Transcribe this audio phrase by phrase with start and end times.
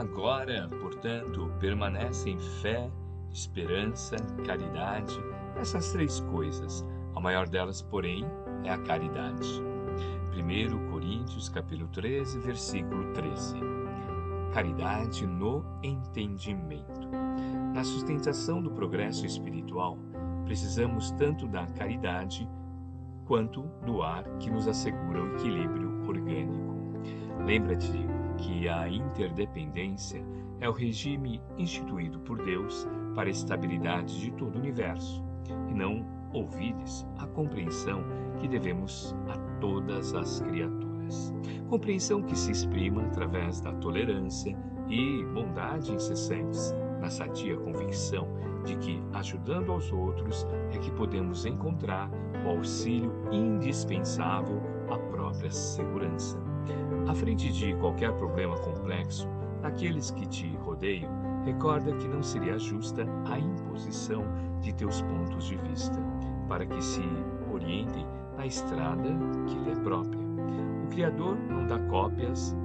[0.00, 2.90] Agora, portanto, permanecem fé,
[3.30, 4.16] esperança,
[4.46, 5.14] caridade,
[5.56, 6.82] essas três coisas.
[7.14, 8.24] A maior delas, porém,
[8.64, 9.62] é a caridade.
[10.32, 13.60] 1 Coríntios capítulo 13, versículo 13.
[14.54, 17.06] Caridade no entendimento.
[17.74, 19.98] Na sustentação do progresso espiritual,
[20.46, 22.48] precisamos tanto da caridade
[23.26, 26.74] quanto do ar que nos assegura o equilíbrio orgânico.
[27.44, 30.24] Lembra-te que a interdependência
[30.60, 35.22] é o regime instituído por Deus para a estabilidade de todo o universo,
[35.68, 38.02] e não ouvides a compreensão
[38.38, 41.34] que devemos a todas as criaturas.
[41.68, 44.56] Compreensão que se exprima através da tolerância
[44.88, 48.28] e bondade incessantes, na sadia convicção
[48.64, 52.10] de que, ajudando aos outros, é que podemos encontrar
[52.44, 54.60] o auxílio indispensável
[54.90, 56.49] à própria segurança.
[57.08, 59.28] À frente de qualquer problema complexo,
[59.62, 61.10] aqueles que te rodeiam,
[61.44, 64.24] recorda que não seria justa a imposição
[64.60, 65.98] de teus pontos de vista,
[66.48, 67.02] para que se
[67.52, 69.08] orientem na estrada
[69.46, 70.20] que lhe é própria.
[70.84, 72.56] O Criador não dá cópias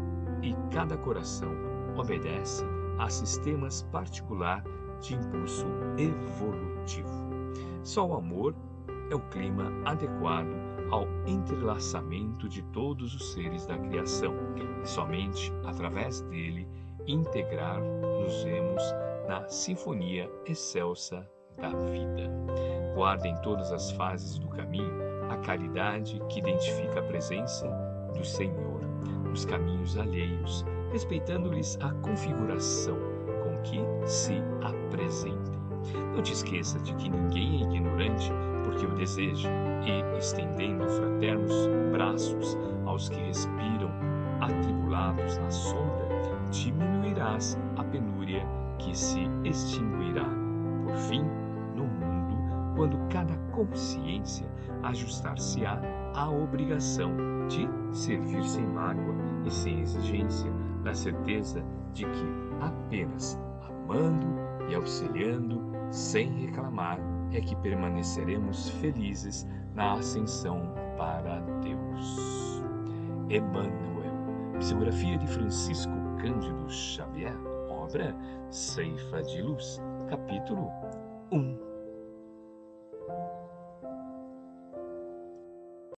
[0.41, 1.51] e cada coração
[1.97, 2.63] obedece
[2.99, 4.63] a sistemas particular
[5.01, 5.65] de impulso
[5.97, 7.09] evolutivo.
[7.83, 8.55] Só o amor
[9.09, 14.33] é o clima adequado ao entrelaçamento de todos os seres da criação
[14.83, 16.67] e somente através dele
[17.07, 18.83] integrar nos vemos
[19.27, 22.31] na sinfonia excelsa da vida.
[22.93, 27.67] Guarda em todas as fases do caminho a caridade que identifica a presença
[28.15, 28.81] do Senhor
[29.25, 32.97] nos caminhos alheios, respeitando-lhes a configuração
[33.43, 35.64] com que se apresentem.
[36.15, 38.31] Não te esqueça de que ninguém é ignorante
[38.63, 39.49] porque o deseja
[39.85, 41.53] e, estendendo fraternos
[41.91, 43.91] braços aos que respiram
[44.41, 46.07] atribulados na sombra,
[46.51, 48.45] diminuirás a penúria
[48.77, 50.25] que se extinguirá.
[50.83, 51.23] Por fim,
[51.75, 52.37] no mundo,
[52.75, 54.47] quando cada consciência
[54.83, 55.81] ajustar-se-á
[56.13, 57.11] à obrigação
[57.47, 60.51] de servir sem mágoa e sem exigência,
[60.83, 61.63] na certeza
[61.93, 62.25] de que
[62.61, 64.27] apenas amando
[64.69, 66.99] e auxiliando, sem reclamar,
[67.31, 72.61] é que permaneceremos felizes na ascensão para Deus.
[73.29, 74.13] Emmanuel,
[74.59, 77.35] psicografia de Francisco Cândido Xavier,
[77.69, 78.13] obra
[78.51, 80.69] Ceifa de Luz, capítulo
[81.31, 81.74] 1.